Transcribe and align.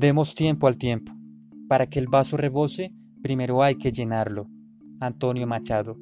Demos 0.00 0.36
tiempo 0.36 0.68
al 0.68 0.78
tiempo. 0.78 1.12
Para 1.68 1.88
que 1.88 1.98
el 1.98 2.06
vaso 2.06 2.36
rebose, 2.36 2.92
primero 3.20 3.64
hay 3.64 3.74
que 3.74 3.90
llenarlo. 3.90 4.48
Antonio 5.00 5.46
Machado. 5.48 5.96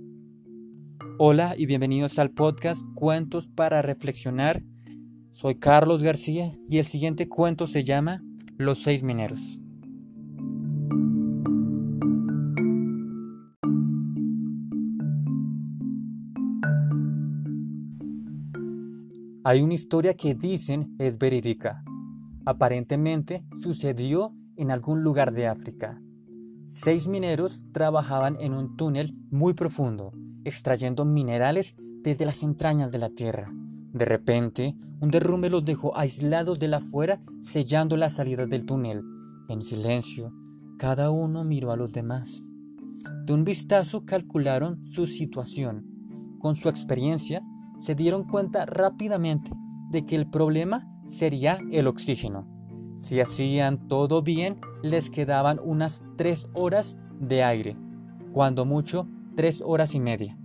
Hola 1.19 1.54
y 1.57 1.65
bienvenidos 1.65 2.19
al 2.19 2.31
podcast 2.31 2.83
Cuentos 2.95 3.49
para 3.49 3.81
Reflexionar. 3.81 4.63
Soy 5.31 5.54
Carlos 5.54 6.03
García 6.03 6.53
y 6.69 6.77
el 6.77 6.85
siguiente 6.85 7.27
cuento 7.27 7.67
se 7.67 7.85
llama 7.85 8.22
Los 8.58 8.83
seis 8.83 9.03
mineros. 9.03 9.63
Hay 19.48 19.62
una 19.62 19.74
historia 19.74 20.15
que 20.15 20.34
dicen 20.34 20.97
es 20.98 21.19
verídica 21.19 21.84
Aparentemente 22.47 23.47
sucedió 23.55 24.34
en 24.57 24.73
algún 24.73 25.05
lugar 25.05 25.33
de 25.33 25.47
África. 25.47 26.02
Seis 26.66 27.07
mineros 27.07 27.69
trabajaban 27.71 28.37
en 28.41 28.55
un 28.55 28.77
túnel 28.77 29.15
muy 29.30 29.55
profundo, 29.55 30.12
extrayendo 30.45 31.05
minerales 31.05 31.77
desde 32.02 32.27
las 32.27 32.43
entrañas 32.43 32.91
de 32.91 32.98
la 32.98 33.09
tierra. 33.09 33.48
De 33.93 34.05
repente, 34.05 34.74
un 34.98 35.12
derrumbe 35.12 35.49
los 35.49 35.65
dejó 35.65 35.97
aislados 35.97 36.59
de 36.59 36.66
la 36.66 36.79
afuera, 36.79 37.21
sellando 37.41 37.97
la 37.97 38.10
salida 38.10 38.47
del 38.47 38.66
túnel. 38.66 39.05
En 39.49 39.63
silencio, 39.63 40.33
cada 40.77 41.13
uno 41.13 41.45
miró 41.45 41.71
a 41.71 41.77
los 41.77 41.93
demás. 41.93 42.52
De 43.27 43.33
un 43.33 43.45
vistazo 43.45 44.05
calcularon 44.07 44.85
su 44.85 45.07
situación. 45.07 45.87
Con 46.41 46.57
su 46.57 46.69
experiencia, 46.69 47.45
se 47.79 47.95
dieron 47.95 48.25
cuenta 48.25 48.66
rápidamente 48.66 49.51
de 49.91 50.05
que 50.05 50.16
el 50.16 50.29
problema 50.29 50.87
sería 51.07 51.59
el 51.71 51.87
oxígeno. 51.87 52.46
Si 52.96 53.21
hacían 53.21 53.88
todo 53.88 54.23
bien, 54.23 54.60
les 54.82 55.10
quedaban 55.10 55.60
unas 55.63 56.02
tres 56.16 56.49
horas 56.54 56.97
de 57.21 57.43
aire, 57.43 57.77
cuando 58.32 58.65
mucho 58.65 59.09
tres 59.37 59.63
horas 59.65 59.95
y 59.95 60.01
media. 60.01 60.38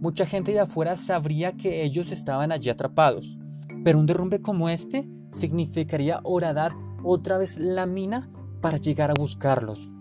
Mucha 0.00 0.26
gente 0.26 0.52
de 0.52 0.60
afuera 0.60 0.96
sabría 0.96 1.52
que 1.52 1.84
ellos 1.84 2.10
estaban 2.10 2.52
allí 2.52 2.70
atrapados, 2.70 3.38
pero 3.84 3.98
un 3.98 4.06
derrumbe 4.06 4.40
como 4.40 4.68
este 4.68 5.08
significaría 5.30 6.20
horadar 6.24 6.72
otra 7.02 7.38
vez 7.38 7.58
la 7.58 7.86
mina 7.86 8.30
para 8.60 8.78
llegar 8.78 9.10
a 9.10 9.14
buscarlos. 9.14 9.94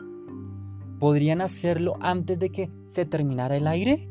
¿Podrían 0.99 1.41
hacerlo 1.41 1.95
antes 1.99 2.39
de 2.39 2.49
que 2.49 2.71
se 2.85 3.05
terminara 3.05 3.57
el 3.57 3.67
aire? 3.67 4.09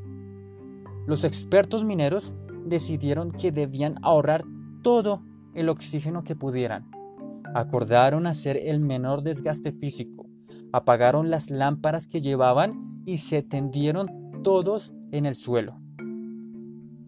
Los 1.07 1.25
expertos 1.25 1.85
mineros 1.85 2.35
decidieron 2.65 3.33
que 3.33 3.51
debían 3.53 3.97
ahorrar 4.03 4.45
todo 4.83 5.23
el 5.55 5.69
oxígeno 5.69 6.23
que 6.23 6.37
pudieran. 6.37 6.91
Acordaron 7.55 8.27
hacer 8.27 8.57
el 8.57 8.81
menor 8.81 9.23
desgaste 9.23 9.73
físico, 9.73 10.27
apagaron 10.73 11.31
las 11.31 11.51
lámparas 11.51 12.07
que 12.07 12.21
llevaban 12.21 13.03
y 13.05 13.19
se 13.19 13.43
tendieron 13.43 14.43
todos 14.43 14.95
en 15.11 15.27
el 15.27 15.35
suelo. 15.35 15.79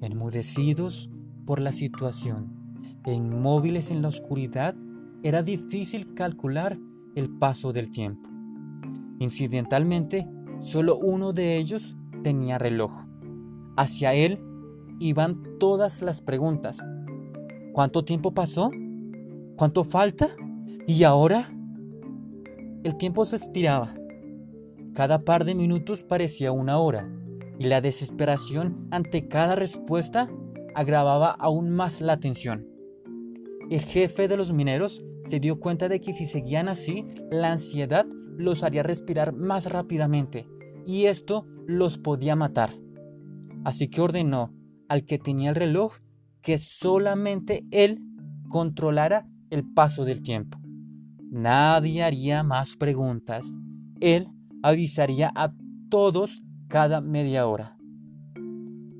Enmudecidos 0.00 1.10
por 1.46 1.60
la 1.60 1.72
situación 1.72 2.52
e 3.06 3.12
inmóviles 3.12 3.90
en 3.90 4.02
la 4.02 4.08
oscuridad, 4.08 4.74
era 5.22 5.42
difícil 5.42 6.14
calcular 6.14 6.78
el 7.14 7.30
paso 7.30 7.72
del 7.72 7.90
tiempo. 7.90 8.28
Incidentalmente, 9.18 10.28
solo 10.58 10.96
uno 10.98 11.32
de 11.32 11.56
ellos 11.56 11.96
tenía 12.22 12.58
reloj. 12.58 12.92
Hacia 13.76 14.14
él 14.14 14.40
iban 15.00 15.58
todas 15.58 16.02
las 16.02 16.22
preguntas 16.22 16.78
¿Cuánto 17.74 18.04
tiempo 18.04 18.32
pasó? 18.32 18.70
¿Cuánto 19.56 19.82
falta? 19.82 20.28
¿Y 20.86 21.02
ahora? 21.02 21.52
El 22.84 22.96
tiempo 22.96 23.24
se 23.24 23.34
estiraba. 23.34 23.92
Cada 24.94 25.24
par 25.24 25.44
de 25.44 25.56
minutos 25.56 26.04
parecía 26.04 26.52
una 26.52 26.78
hora, 26.78 27.10
y 27.58 27.64
la 27.64 27.80
desesperación 27.80 28.86
ante 28.92 29.26
cada 29.26 29.56
respuesta 29.56 30.30
agravaba 30.76 31.32
aún 31.32 31.70
más 31.70 32.00
la 32.00 32.20
tensión. 32.20 32.68
El 33.70 33.80
jefe 33.80 34.28
de 34.28 34.36
los 34.36 34.52
mineros 34.52 35.02
se 35.22 35.40
dio 35.40 35.58
cuenta 35.58 35.88
de 35.88 36.00
que 36.00 36.12
si 36.12 36.26
seguían 36.26 36.68
así, 36.68 37.04
la 37.28 37.50
ansiedad 37.50 38.06
los 38.36 38.62
haría 38.62 38.84
respirar 38.84 39.34
más 39.34 39.66
rápidamente, 39.72 40.46
y 40.86 41.06
esto 41.06 41.44
los 41.66 41.98
podía 41.98 42.36
matar. 42.36 42.70
Así 43.64 43.88
que 43.88 44.00
ordenó 44.00 44.54
al 44.88 45.04
que 45.04 45.18
tenía 45.18 45.50
el 45.50 45.56
reloj 45.56 45.94
que 46.42 46.58
solamente 46.58 47.66
él 47.70 48.00
controlara 48.48 49.26
el 49.50 49.64
paso 49.72 50.04
del 50.04 50.22
tiempo. 50.22 50.58
Nadie 51.30 52.04
haría 52.04 52.42
más 52.42 52.76
preguntas. 52.76 53.46
Él 54.00 54.28
avisaría 54.62 55.32
a 55.34 55.52
todos 55.88 56.44
cada 56.68 57.00
media 57.00 57.46
hora. 57.46 57.76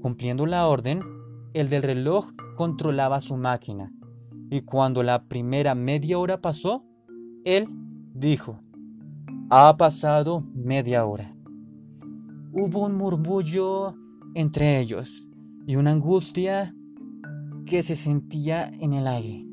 Cumpliendo 0.01 0.47
la 0.47 0.67
orden, 0.67 1.01
el 1.53 1.69
del 1.69 1.83
reloj 1.83 2.33
controlaba 2.57 3.21
su 3.21 3.37
máquina. 3.37 3.93
Y 4.51 4.63
cuando 4.63 5.03
la 5.03 5.25
primera 5.25 5.75
media 5.75 6.19
hora 6.19 6.41
pasó, 6.41 6.85
él 7.45 7.69
dijo, 8.15 8.61
ha 9.51 9.77
pasado 9.77 10.43
media 10.55 11.05
hora. 11.05 11.35
Hubo 12.53 12.87
un 12.87 12.97
murmullo 12.97 13.95
entre 14.35 14.79
ellos 14.79 15.29
y 15.67 15.77
una 15.77 15.93
angustia 15.93 16.75
que 17.67 17.83
se 17.83 17.97
sentía 17.97 18.71
en 18.81 18.93
el 18.93 19.07
aire. 19.07 19.47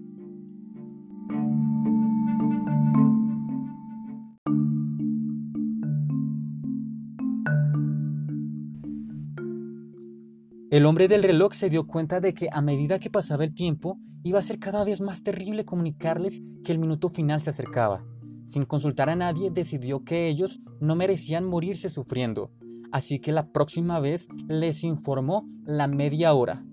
El 10.71 10.85
hombre 10.85 11.09
del 11.09 11.23
reloj 11.23 11.53
se 11.53 11.69
dio 11.69 11.85
cuenta 11.85 12.21
de 12.21 12.33
que 12.33 12.47
a 12.49 12.61
medida 12.61 12.97
que 12.97 13.09
pasaba 13.09 13.43
el 13.43 13.53
tiempo 13.53 13.99
iba 14.23 14.39
a 14.39 14.41
ser 14.41 14.57
cada 14.57 14.85
vez 14.85 15.01
más 15.01 15.21
terrible 15.21 15.65
comunicarles 15.65 16.41
que 16.63 16.71
el 16.71 16.79
minuto 16.79 17.09
final 17.09 17.41
se 17.41 17.49
acercaba. 17.49 18.05
Sin 18.45 18.63
consultar 18.63 19.09
a 19.09 19.17
nadie 19.17 19.51
decidió 19.51 20.05
que 20.05 20.29
ellos 20.29 20.59
no 20.79 20.95
merecían 20.95 21.45
morirse 21.45 21.89
sufriendo, 21.89 22.51
así 22.91 23.19
que 23.19 23.31
la 23.31 23.51
próxima 23.51 23.99
vez 23.99 24.27
les 24.47 24.83
informó 24.83 25.45
la 25.65 25.87
media 25.87 26.33
hora 26.33 26.65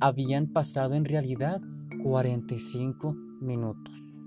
habían 0.00 0.46
pasado 0.46 0.94
en 0.94 1.04
realidad 1.04 1.60
45 2.02 3.14
minutos. 3.40 4.26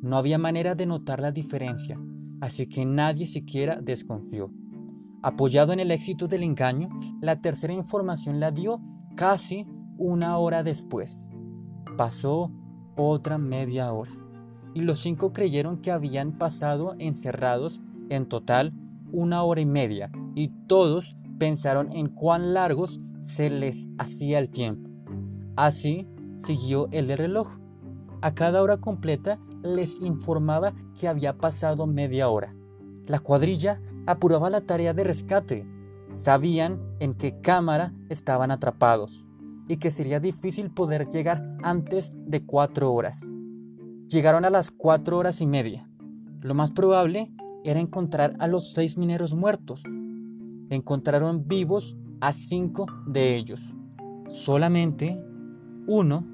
No 0.00 0.16
había 0.16 0.38
manera 0.38 0.74
de 0.74 0.86
notar 0.86 1.20
la 1.20 1.32
diferencia, 1.32 2.00
así 2.40 2.66
que 2.68 2.86
nadie 2.86 3.26
siquiera 3.26 3.80
desconfió. 3.82 4.52
Apoyado 5.22 5.72
en 5.72 5.80
el 5.80 5.90
éxito 5.90 6.28
del 6.28 6.44
engaño, 6.44 6.88
la 7.20 7.40
tercera 7.40 7.74
información 7.74 8.40
la 8.40 8.52
dio 8.52 8.80
casi 9.16 9.66
una 9.98 10.38
hora 10.38 10.62
después. 10.62 11.28
Pasó 11.98 12.50
otra 12.96 13.36
media 13.36 13.92
hora 13.92 14.12
y 14.72 14.80
los 14.82 15.00
cinco 15.00 15.32
creyeron 15.32 15.82
que 15.82 15.90
habían 15.90 16.38
pasado 16.38 16.94
encerrados 16.98 17.82
en 18.08 18.26
total 18.26 18.72
una 19.12 19.42
hora 19.42 19.60
y 19.60 19.66
media 19.66 20.10
y 20.40 20.48
todos 20.66 21.18
pensaron 21.38 21.92
en 21.92 22.08
cuán 22.08 22.54
largos 22.54 22.98
se 23.18 23.50
les 23.50 23.90
hacía 23.98 24.38
el 24.38 24.48
tiempo. 24.48 24.88
Así 25.54 26.08
siguió 26.36 26.88
el 26.92 27.14
reloj. 27.14 27.58
A 28.22 28.34
cada 28.34 28.62
hora 28.62 28.78
completa 28.78 29.38
les 29.62 30.00
informaba 30.00 30.72
que 30.98 31.08
había 31.08 31.36
pasado 31.36 31.86
media 31.86 32.30
hora. 32.30 32.54
La 33.06 33.18
cuadrilla 33.18 33.82
apuraba 34.06 34.48
la 34.48 34.62
tarea 34.62 34.94
de 34.94 35.04
rescate. 35.04 35.66
Sabían 36.08 36.80
en 37.00 37.12
qué 37.12 37.38
cámara 37.42 37.92
estaban 38.08 38.50
atrapados 38.50 39.26
y 39.68 39.76
que 39.76 39.90
sería 39.90 40.20
difícil 40.20 40.70
poder 40.70 41.06
llegar 41.06 41.44
antes 41.62 42.14
de 42.14 42.46
cuatro 42.46 42.94
horas. 42.94 43.30
Llegaron 44.08 44.46
a 44.46 44.50
las 44.50 44.70
cuatro 44.70 45.18
horas 45.18 45.42
y 45.42 45.46
media. 45.46 45.86
Lo 46.40 46.54
más 46.54 46.70
probable 46.70 47.30
era 47.62 47.78
encontrar 47.78 48.36
a 48.38 48.46
los 48.46 48.72
seis 48.72 48.96
mineros 48.96 49.34
muertos. 49.34 49.82
Encontraron 50.70 51.46
vivos 51.46 51.96
a 52.20 52.32
cinco 52.32 52.86
de 53.06 53.36
ellos. 53.36 53.60
Solamente 54.28 55.20
uno 55.86 56.26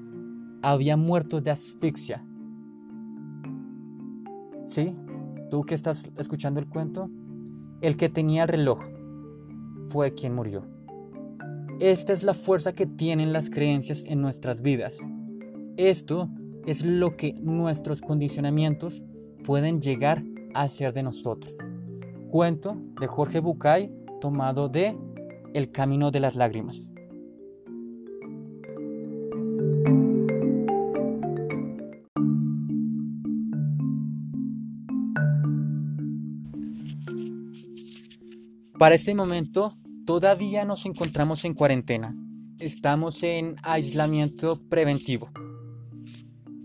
había 0.61 0.95
muerto 0.95 1.41
de 1.41 1.51
asfixia. 1.51 2.23
¿Sí? 4.65 4.95
¿Tú 5.49 5.63
que 5.63 5.75
estás 5.75 6.11
escuchando 6.17 6.59
el 6.59 6.67
cuento? 6.67 7.09
El 7.81 7.97
que 7.97 8.09
tenía 8.09 8.43
el 8.43 8.49
reloj 8.49 8.79
fue 9.87 10.13
quien 10.13 10.35
murió. 10.35 10.65
Esta 11.79 12.13
es 12.13 12.23
la 12.23 12.33
fuerza 12.33 12.73
que 12.73 12.85
tienen 12.85 13.33
las 13.33 13.49
creencias 13.49 14.03
en 14.05 14.21
nuestras 14.21 14.61
vidas. 14.61 14.99
Esto 15.77 16.29
es 16.65 16.83
lo 16.83 17.15
que 17.15 17.33
nuestros 17.33 18.01
condicionamientos 18.01 19.05
pueden 19.45 19.79
llegar 19.79 20.23
a 20.53 20.63
hacer 20.63 20.91
de 20.93 21.03
nosotros. 21.03 21.55
Cuento 22.29 22.77
de 22.99 23.07
Jorge 23.07 23.39
Bucay 23.39 23.91
tomado 24.19 24.69
de 24.69 24.97
El 25.53 25.71
Camino 25.71 26.11
de 26.11 26.19
las 26.19 26.35
Lágrimas. 26.35 26.93
Para 38.77 38.93
este 38.93 39.15
momento 39.15 39.75
todavía 40.05 40.63
nos 40.63 40.85
encontramos 40.85 41.45
en 41.45 41.55
cuarentena. 41.55 42.15
Estamos 42.59 43.23
en 43.23 43.55
aislamiento 43.63 44.61
preventivo. 44.69 45.31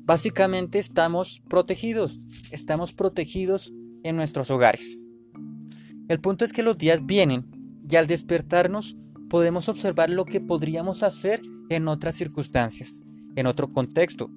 Básicamente 0.04 0.78
estamos 0.78 1.42
protegidos. 1.48 2.26
Estamos 2.50 2.92
protegidos 2.92 3.72
en 4.02 4.16
nuestros 4.16 4.50
hogares. 4.50 5.08
El 6.12 6.20
punto 6.20 6.44
es 6.44 6.52
que 6.52 6.62
los 6.62 6.76
días 6.76 7.06
vienen 7.06 7.46
y 7.88 7.96
al 7.96 8.06
despertarnos 8.06 8.98
podemos 9.30 9.70
observar 9.70 10.10
lo 10.10 10.26
que 10.26 10.42
podríamos 10.42 11.02
hacer 11.02 11.40
en 11.70 11.88
otras 11.88 12.16
circunstancias, 12.16 13.02
en 13.34 13.46
otro 13.46 13.70
contexto, 13.70 14.30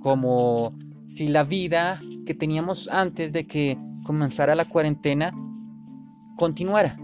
como 0.00 0.74
si 1.04 1.28
la 1.28 1.44
vida 1.44 2.00
que 2.24 2.32
teníamos 2.32 2.88
antes 2.88 3.34
de 3.34 3.46
que 3.46 3.76
comenzara 4.04 4.54
la 4.54 4.64
cuarentena 4.64 5.34
continuara. 6.38 6.98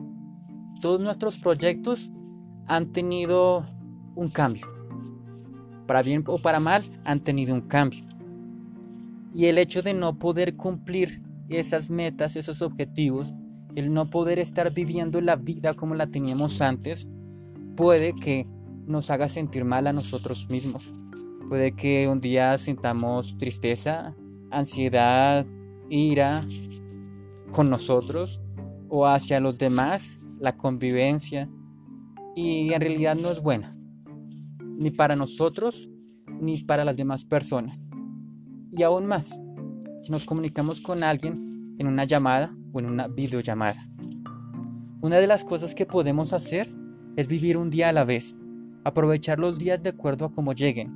Todos 0.80 1.02
nuestros 1.02 1.36
proyectos 1.36 2.10
han 2.66 2.94
tenido 2.94 3.68
un 4.14 4.30
cambio. 4.30 4.66
Para 5.86 6.00
bien 6.00 6.24
o 6.28 6.38
para 6.38 6.60
mal, 6.60 6.82
han 7.04 7.20
tenido 7.20 7.52
un 7.52 7.60
cambio. 7.60 8.02
Y 9.34 9.44
el 9.48 9.58
hecho 9.58 9.82
de 9.82 9.92
no 9.92 10.18
poder 10.18 10.56
cumplir 10.56 11.20
esas 11.50 11.90
metas, 11.90 12.36
esos 12.36 12.62
objetivos, 12.62 13.42
el 13.76 13.92
no 13.92 14.10
poder 14.10 14.38
estar 14.38 14.72
viviendo 14.72 15.20
la 15.20 15.36
vida 15.36 15.74
como 15.74 15.94
la 15.94 16.06
teníamos 16.06 16.60
antes, 16.60 17.10
puede 17.76 18.14
que 18.14 18.46
nos 18.86 19.10
haga 19.10 19.28
sentir 19.28 19.64
mal 19.64 19.86
a 19.86 19.92
nosotros 19.92 20.48
mismos. 20.48 20.94
Puede 21.48 21.72
que 21.72 22.08
un 22.08 22.20
día 22.20 22.56
sintamos 22.58 23.36
tristeza, 23.38 24.14
ansiedad, 24.50 25.46
ira 25.90 26.46
con 27.50 27.70
nosotros 27.70 28.42
o 28.88 29.06
hacia 29.06 29.40
los 29.40 29.58
demás, 29.58 30.20
la 30.38 30.56
convivencia, 30.56 31.50
y 32.34 32.72
en 32.72 32.80
realidad 32.80 33.16
no 33.16 33.30
es 33.30 33.40
buena, 33.40 33.76
ni 34.78 34.90
para 34.90 35.16
nosotros 35.16 35.88
ni 36.40 36.62
para 36.62 36.84
las 36.84 36.96
demás 36.96 37.24
personas. 37.24 37.90
Y 38.70 38.82
aún 38.82 39.06
más, 39.06 39.30
si 40.02 40.10
nos 40.10 40.24
comunicamos 40.24 40.80
con 40.80 41.04
alguien 41.04 41.76
en 41.78 41.86
una 41.86 42.04
llamada 42.04 42.54
o 42.74 42.80
en 42.80 42.86
una 42.86 43.08
videollamada. 43.08 43.88
Una 45.00 45.16
de 45.16 45.26
las 45.26 45.44
cosas 45.44 45.74
que 45.74 45.86
podemos 45.86 46.32
hacer 46.32 46.70
es 47.16 47.28
vivir 47.28 47.56
un 47.56 47.70
día 47.70 47.88
a 47.88 47.92
la 47.92 48.04
vez, 48.04 48.40
aprovechar 48.84 49.38
los 49.38 49.58
días 49.58 49.82
de 49.82 49.90
acuerdo 49.90 50.26
a 50.26 50.32
cómo 50.32 50.52
lleguen, 50.52 50.92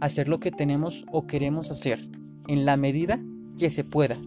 hacer 0.00 0.28
lo 0.28 0.40
que 0.40 0.50
tenemos 0.50 1.06
o 1.12 1.26
queremos 1.26 1.70
hacer, 1.70 2.00
en 2.48 2.64
la 2.64 2.76
medida 2.76 3.20
que 3.58 3.70
se 3.70 3.84
pueda, 3.84 4.18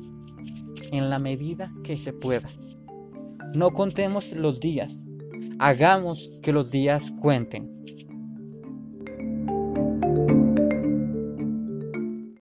en 0.91 1.09
la 1.09 1.19
medida 1.19 1.73
que 1.83 1.97
se 1.97 2.13
pueda. 2.13 2.49
No 3.53 3.71
contemos 3.71 4.31
los 4.31 4.59
días, 4.59 5.05
hagamos 5.59 6.31
que 6.41 6.53
los 6.53 6.71
días 6.71 7.11
cuenten. 7.21 7.72